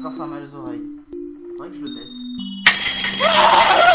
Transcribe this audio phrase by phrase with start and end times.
[0.00, 0.80] encore faire mal aux oreilles.
[1.58, 3.89] Faudrait que je le baisse.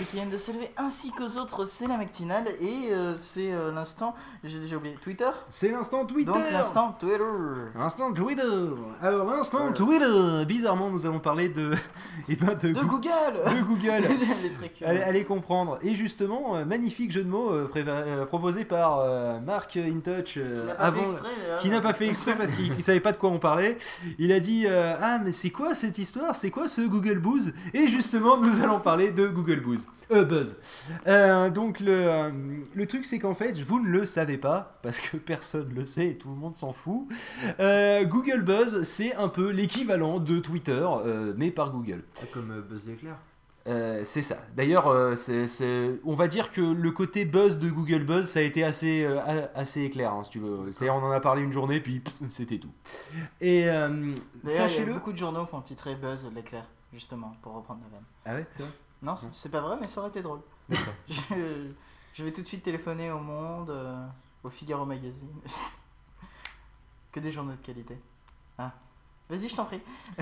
[0.00, 3.70] Ceux qui viennent de s'élever ainsi qu'aux autres, c'est la matinale et euh, c'est euh,
[3.70, 7.22] l'instant, j'ai déjà oublié, Twitter C'est l'instant Twitter Donc l'instant Twitter
[7.76, 8.42] L'instant Twitter
[9.02, 9.72] Alors l'instant.
[9.72, 11.72] Twitter Bizarrement nous allons parler de...
[12.30, 13.10] eh ben, de, De Goo- Google
[13.56, 15.78] de Google Les trucs, euh, Allez, allez comprendre.
[15.82, 17.52] Et justement, euh, magnifique jeu de mots
[18.26, 19.04] proposé par
[19.42, 20.96] Marc InTouch qui n'a pas avant.
[21.00, 21.58] fait exprès, là.
[21.60, 23.76] qui n'a pas fait exprès parce qu'il ne savait pas de quoi on parlait.
[24.18, 26.34] Il a dit Ah, mais c'est quoi cette histoire?
[26.34, 27.52] C'est quoi ce Google Booze?
[27.74, 29.86] Et justement, nous allons parler de Google Booze.
[30.10, 30.56] Euh, Buzz.
[31.06, 32.30] Euh, donc, le, euh,
[32.74, 35.84] le truc, c'est qu'en fait, vous ne le savez pas, parce que personne ne le
[35.84, 37.06] sait et tout le monde s'en fout.
[37.60, 42.02] Euh, Google Buzz, c'est un peu l'équivalent de Twitter, euh, mais par Google.
[42.32, 43.16] Comme euh, Buzz l'éclair.
[43.68, 44.38] Euh, c'est ça.
[44.56, 48.38] D'ailleurs, euh, c'est- c'est- on va dire que le côté buzz de Google Buzz, ça
[48.38, 49.20] a été assez, euh,
[49.54, 50.72] assez éclair, hein, si tu veux.
[50.72, 52.72] C'est-à-dire, on en a parlé une journée, puis pff, c'était tout.
[53.42, 54.94] Et euh, D'ailleurs, il y a sachez-le.
[54.94, 58.06] beaucoup de journaux qui ont titré Buzz l'éclair, justement, pour reprendre la vanne.
[58.24, 58.72] Ah ouais, c'est vrai?
[59.02, 60.40] Non, c'est- c'est pas vrai, mais ça aurait été drôle.
[60.68, 60.92] D'accord.
[61.08, 61.70] je,
[62.14, 64.06] je vais tout de suite téléphoner au Monde, euh,
[64.44, 65.40] au Figaro Magazine.
[67.12, 67.98] que des journaux de qualité.
[68.58, 68.72] Ah.
[69.28, 69.80] Vas-y, je t'en prie.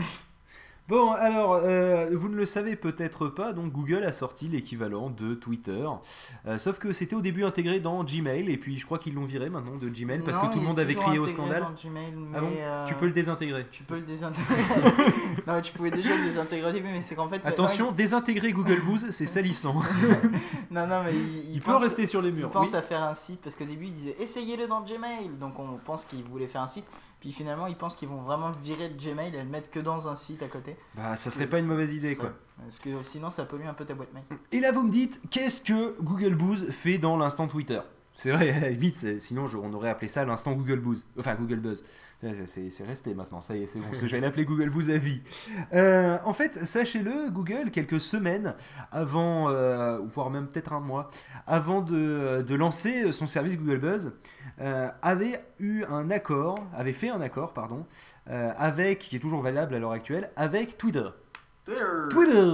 [0.89, 5.35] Bon, alors, euh, vous ne le savez peut-être pas, donc Google a sorti l'équivalent de
[5.35, 5.87] Twitter.
[6.47, 9.27] Euh, sauf que c'était au début intégré dans Gmail, et puis je crois qu'ils l'ont
[9.27, 11.61] viré maintenant de Gmail, parce Non, que tout il le monde avait crié au scandale.
[11.61, 13.67] dans Gmail, Ah bon mais, euh, Tu peux le désintégrer.
[13.71, 14.55] Tu peux le désintégrer.
[15.47, 17.43] non, tu pouvais déjà le désintégrer au début, mais c'est qu'en fait.
[17.45, 19.83] Attention, désintégrer Google Booze, c'est salissant.
[20.71, 22.51] Non, non, mais il, Il, peut pense- rester sur les Il murs.
[22.51, 22.77] pense Oui.
[22.77, 25.31] à faire un site parce qu'au début il disait essayez-le dans Gmail.
[25.41, 26.85] Donc on pense qu'il voulait faire un site.
[27.21, 30.09] Puis finalement il pense qu'ils vont vraiment virer de Gmail et le mettre que dans
[30.09, 30.77] un site à côté.
[30.95, 32.29] Bah, ça serait pas une mauvaise idée, quoi.
[32.29, 32.65] Ouais.
[32.65, 34.25] Parce que sinon ça pollue un peu ta boîte mail.
[34.53, 37.81] Et là, vous me dites, qu'est-ce que Google Booze fait dans l'instant Twitter?
[38.19, 41.05] C'est vrai, à la limite, c'est- sinon je- on aurait appelé ça l'instant Google Booze.
[41.19, 41.83] Enfin, Google Buzz.
[42.47, 43.87] C'est- resté maintenant, ça y est, c'est bon.
[43.93, 45.21] Je vais l'appeler Google Booze à vie.
[45.73, 48.55] Euh, en fait, sachez-le, Google, quelques semaines
[48.91, 51.11] avant, euh, voire même peut-être un mois,
[51.47, 54.13] avant de, de lancer son service Google Buzz,
[54.61, 57.87] euh, avait eu un accord, avait fait un accord, pardon,
[58.27, 61.07] avec, qui est toujours valable à l'heure actuelle, avec Twitter.
[61.69, 61.85] Twitter.
[62.11, 62.51] Twitter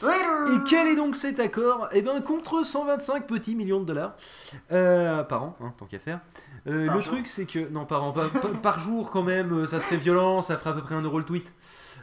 [0.00, 0.54] Twitter.
[0.54, 1.88] et quel est donc cet accord?
[1.92, 4.14] Eh bien, contre 125 petits millions de dollars
[4.72, 6.20] euh, par an, hein, tant qu'à faire.
[6.66, 7.68] Euh, le jour truc, c'est que.
[7.68, 8.14] Non, par an,
[8.62, 11.18] par jour quand même, euh, ça serait violent, ça ferait à peu près un euro
[11.18, 11.52] le tweet.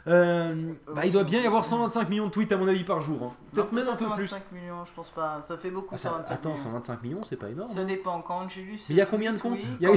[0.08, 3.00] Euh, bah, il doit bien y avoir 125 millions de tweets à mon avis par
[3.00, 3.22] jour.
[3.22, 3.30] hein.
[3.54, 4.26] Peut-être même un peu plus.
[4.26, 5.40] 125 millions, je pense pas.
[5.46, 6.62] Ça fait beaucoup Ah, ça- 125 attends, millions.
[6.62, 7.70] 125 millions, c'est pas énorme.
[7.70, 7.84] Ça hein.
[7.84, 8.20] dépend.
[8.22, 8.80] Quand j'ai lu.
[8.88, 9.58] il y a combien de comptes?
[9.80, 9.92] Il y a-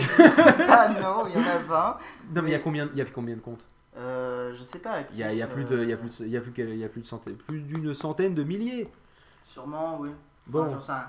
[0.68, 1.98] pas, non, il y en a 20.
[2.36, 3.66] Non, mais il y a combien, il y a combien de comptes?
[3.98, 4.25] Euh,
[4.56, 5.02] je sais pas.
[5.14, 6.38] il y, a, il y a plus de, il y a plus de, il y
[6.38, 8.88] a plus il y a plus de centaines, plus d'une centaine de milliers.
[9.46, 10.10] Sûrement, oui.
[10.48, 11.06] Bon, Enfin, j'en sais rien.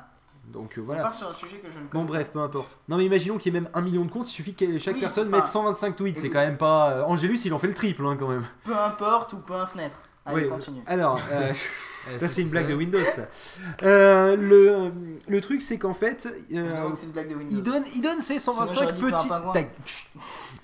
[0.47, 1.03] donc euh, On voilà.
[1.03, 2.77] part sur un sujet que je ne Bon bref, peu importe.
[2.89, 4.95] Non mais imaginons qu'il y ait même un million de comptes, il suffit que chaque
[4.95, 6.91] Oui, personne enfin, mette 125 tweets, c'est quand même pas...
[6.93, 8.45] euh, Angélus il en fait le triple hein, quand même.
[8.65, 9.97] Peu importe ou peu un fenêtre.
[10.25, 10.49] Allez, Oui.
[10.49, 10.83] continue.
[10.87, 11.53] Alors, euh,
[12.19, 12.75] ça c'est une blague de.
[12.75, 13.29] Windows ça.
[13.83, 14.93] Euh, le,
[15.29, 17.57] le truc c'est qu'en fait, euh, Donc c'est une blague de Windows.
[17.57, 19.53] il, donne, il donne ses Sinon, j'aurais 125 dit pas un petits...
[19.53, 19.71] Tac.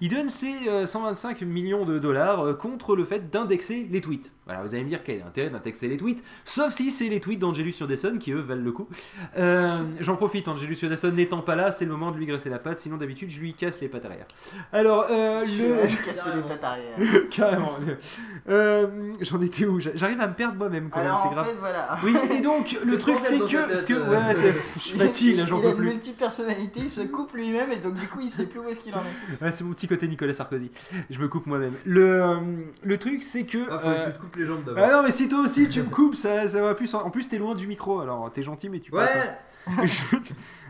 [0.00, 4.32] Il donne ses euh, 125 millions de dollars euh, contre le fait d'indexer les tweets.
[4.46, 7.20] Voilà, vous allez me dire quel est l'intérêt d'indexer les tweets, sauf si c'est les
[7.20, 8.88] tweets d'Angelus Surdesson qui eux valent le coup.
[9.38, 12.58] Euh, J'en profite, Angelus Surdesson n'étant pas là, c'est le moment de lui graisser la
[12.58, 14.26] patte, sinon d'habitude je lui casse les pattes arrière.
[14.72, 15.86] Alors, euh, le...
[16.04, 17.28] casser les pattes arrière.
[17.30, 17.74] Carrément.
[18.48, 19.78] Euh, J'en étais où?
[19.78, 21.46] J'arrive à me perdre moi-même quand même, Alors grave.
[21.46, 21.98] fait, voilà.
[22.04, 23.68] Oui, et donc le C'est truc c'est que.
[23.68, 24.34] ta ce que tête, ouais, euh.
[24.34, 25.86] c'est- je suis fatigué là, j'en il a peux une plus.
[25.90, 28.94] multi-personnalité, il se coupe lui-même et donc du coup il sait plus où est-ce qu'il
[28.94, 29.42] en est.
[29.44, 30.70] Ouais, c'est mon petit côté Nicolas Sarkozy.
[31.10, 31.74] Je me coupe moi-même.
[31.84, 32.36] Le, euh,
[32.82, 33.58] le truc c'est que.
[33.70, 34.84] Ah, faut euh, que tu te coupes les jambes d'abord.
[34.86, 36.92] Ah non, mais si toi aussi tu me coupes, ça, ça va plus.
[36.94, 38.98] En plus, t'es loin du micro, alors t'es gentil, mais tu peux.
[38.98, 39.36] ouais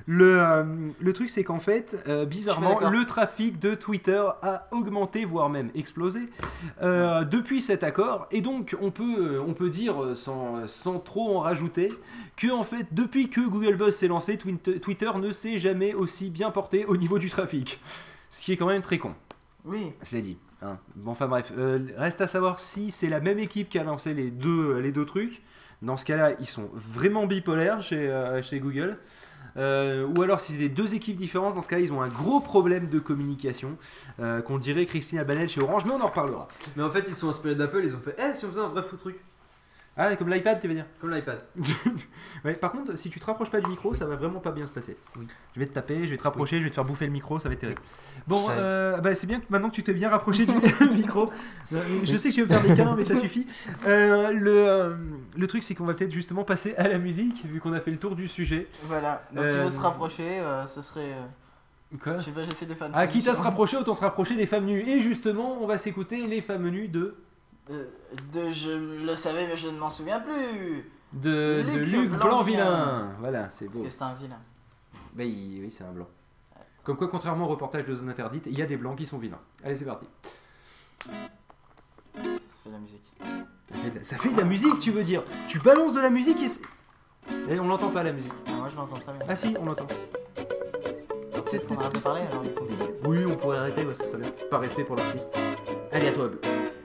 [0.07, 0.65] Le, euh,
[1.01, 5.71] le truc, c'est qu'en fait, euh, bizarrement, le trafic de Twitter a augmenté, voire même
[5.75, 6.29] explosé,
[6.83, 8.27] euh, depuis cet accord.
[8.31, 11.89] Et donc, on peut, on peut dire, sans, sans trop en rajouter,
[12.37, 16.51] que en fait, depuis que Google Buzz s'est lancé, Twitter ne s'est jamais aussi bien
[16.51, 17.81] porté au niveau du trafic.
[18.31, 19.15] Ce qui est quand même très con.
[19.65, 19.93] Oui.
[20.03, 20.39] Je l'ai dit.
[20.63, 20.79] hein.
[20.97, 21.53] Bon, enfin bref,
[21.97, 25.05] reste à savoir si c'est la même équipe qui a lancé les deux, les deux
[25.05, 25.43] trucs.
[25.83, 28.99] Dans ce cas-là, ils sont vraiment bipolaires chez, euh, Google.
[29.57, 32.41] Euh, ou alors si c'est deux équipes différentes, dans ce cas-là, ils ont un gros
[32.41, 33.77] problème de communication
[34.21, 36.49] euh, qu'on dirait Christina Banel chez Orange, mais on en reparlera.
[36.77, 38.69] Mais en fait, ils sont inspirés d'Apple, ils ont fait Eh, si on faisait un
[38.69, 39.17] vrai faux truc
[39.97, 41.41] Ah, comme l'iPad, tu veux dire Comme l'iPad.
[42.45, 44.67] Ouais, par contre, si tu te rapproches pas du micro, ça va vraiment pas bien
[44.67, 44.97] se passer.
[45.55, 47.39] Je vais te taper, je vais te rapprocher, je vais te faire bouffer le micro,
[47.39, 47.81] ça va être terrible.
[48.27, 50.53] Bon, euh, bah, c'est bien que maintenant que tu t'es bien rapproché du
[50.93, 51.31] micro.
[51.73, 53.47] Euh, Je sais que tu veux me faire des câlins, mais ça suffit.
[53.87, 54.97] Euh, le, euh,
[55.37, 57.93] le truc, c'est qu'on va peut-être justement passer à la musique, vu qu'on a fait
[57.93, 58.67] le tour du sujet.
[58.85, 61.15] Voilà, donc tu veux se rapprocher, ce serait.
[62.03, 62.17] Quoi?
[62.19, 64.35] je sais pas, j'essaie de faire une Ah, quitte à se rapprocher, autant se rapprocher
[64.35, 64.81] des femmes nues.
[64.89, 67.15] Et justement, on va s'écouter les femmes nues de,
[67.71, 67.85] Euh,
[68.33, 68.71] de je
[69.05, 73.13] le savais, mais je ne m'en souviens plus de, de Luc Blanc-Vilain.
[73.21, 73.83] Voilà, c'est beau.
[73.83, 74.39] Parce que c'était un vilain.
[75.19, 76.09] Il- oui, c'est un blanc.
[76.83, 79.19] Comme quoi, contrairement au reportage de Zone Interdite, il y a des blancs qui sont
[79.19, 79.39] vilains.
[79.65, 80.07] Allez, c'est parti.
[81.09, 81.11] Ça
[82.65, 83.03] fait de la musique.
[83.71, 86.11] Ça fait, de, ça fait de la musique, tu veux dire Tu balances de la
[86.11, 86.61] musique et, c'est-
[87.49, 88.33] et on l'entend pas la musique.
[88.49, 89.23] Ah, moi je l'entends très bien.
[89.29, 89.87] Ah si, on l'entend.
[91.45, 92.43] Peut-être qu'on arrête de parler alors.
[92.43, 92.65] du coup.
[93.05, 94.31] Oui, on pourrait arrêter, ouais, ça serait bien.
[94.51, 95.29] Par respect pour l'artiste.
[95.93, 96.41] Allez, à toi, Bleu.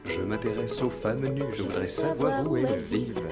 [0.08, 3.28] Je m'intéresse aux femmes nues, je voudrais savoir où elles vivent.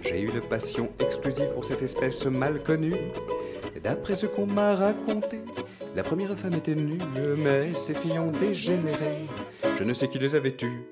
[0.00, 2.96] J'ai une passion exclusive pour cette espèce mal connue.
[3.82, 5.40] D'après ce qu'on m'a raconté,
[5.94, 6.98] la première femme était nue,
[7.36, 9.26] mais ses filles ont dégénéré.
[9.78, 10.82] Je ne sais qui les avait tues.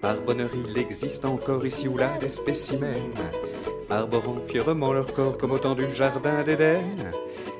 [0.00, 3.12] Par bonheur, il existe encore ici ou là des spécimens,
[3.88, 7.12] arborant fièrement leur corps comme autant du jardin d'Éden.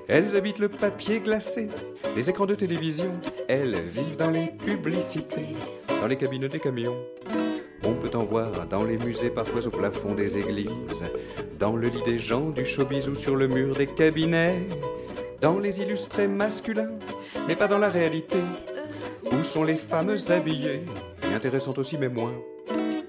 [0.08, 1.68] Elles habitent le papier glacé,
[2.14, 3.12] les écrans de télévision.
[3.48, 5.56] Elles vivent dans les publicités,
[6.00, 6.96] dans les cabines des camions.
[7.84, 11.04] On peut en voir dans les musées, parfois au plafond des églises,
[11.58, 14.66] dans le lit des gens du showbiz ou sur le mur des cabinets,
[15.40, 16.98] dans les illustrés masculins,
[17.46, 18.38] mais pas dans la réalité.
[19.32, 20.82] Où sont les femmes habillées
[21.34, 22.32] intéressantes aussi, mais moins.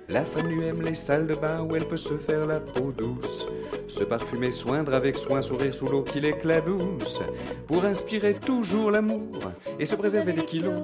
[0.10, 2.92] La femme nue aime les salles de bain où elle peut se faire la peau
[2.92, 3.48] douce,
[3.88, 7.22] se parfumer, soindre avec soin, sourire sous l'eau qui l'éclabousse,
[7.68, 9.40] pour inspirer toujours l'amour
[9.80, 10.84] et se préserver des kilos.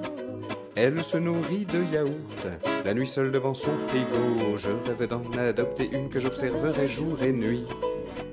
[0.76, 2.46] Elle se nourrit de yaourt,
[2.84, 4.56] la nuit seule devant son frigo.
[4.56, 7.64] Je rêve d'en adopter une que j'observerai jour et nuit.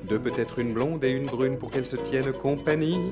[0.06, 3.12] De peut-être une blonde et une brune pour qu'elles se tiennent compagnie.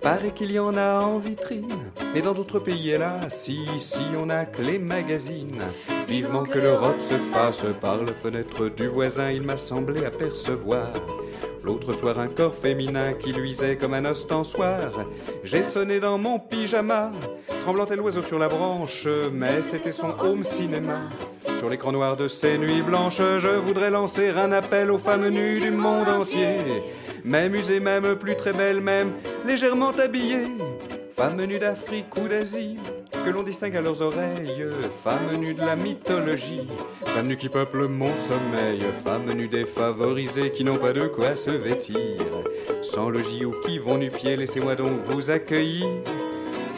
[0.00, 1.66] Paraît qu'il y en a en vitrine,
[2.14, 5.62] mais dans d'autres pays, hélas, si, ici on a que les magazines.
[6.06, 10.92] Vivement que l'Europe se fasse par la fenêtre du voisin, il m'a semblé apercevoir.
[11.64, 14.90] L'autre soir, un corps féminin qui luisait comme un ostensoir.
[15.44, 17.10] J'ai sonné dans mon pyjama,
[17.62, 20.98] tremblant tel l'oiseau sur la branche, mais c'était son home cinéma.
[21.56, 25.58] Sur l'écran noir de ces nuits blanches, je voudrais lancer un appel aux femmes nues
[25.58, 26.58] du monde entier.
[27.24, 29.12] Même usées, même plus très belles, même
[29.46, 30.44] légèrement habillées.
[31.16, 32.76] Femmes nues d'Afrique ou d'Asie,
[33.24, 34.66] que l'on distingue à leurs oreilles.
[35.02, 36.68] Femmes nues de la mythologie,
[37.06, 38.82] femmes nues qui peuplent mon sommeil.
[39.02, 41.98] Femmes nues défavorisées qui n'ont pas de quoi se vêtir.
[42.82, 45.86] Sans logis ou qui vont nu-pieds, laissez-moi donc vous accueillir.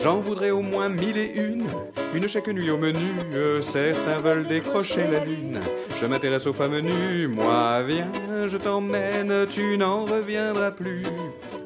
[0.03, 1.67] J'en voudrais au moins mille et une,
[2.15, 3.15] une chaque nuit au menu.
[3.61, 5.61] Certains veulent décrocher la lune.
[5.99, 8.11] Je m'intéresse aux femmes nues, moi viens,
[8.47, 11.03] je t'emmène, tu n'en reviendras plus.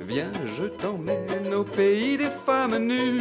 [0.00, 3.20] Viens, je t'emmène au pays des femmes nues.